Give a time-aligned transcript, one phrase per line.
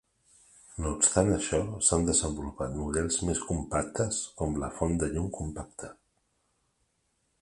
[0.83, 5.93] No obstant això, s'han desenvolupat models més compactes, com la Font de Llum Compacta.